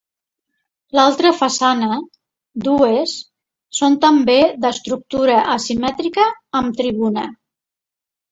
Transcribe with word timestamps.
L'altra 0.99 1.31
façana, 1.39 1.97
dues, 2.67 3.11
són 3.81 3.99
també 4.07 4.39
d'estructura 4.67 5.37
asimètrica 5.59 6.25
amb 6.61 6.81
tribuna. 6.83 7.27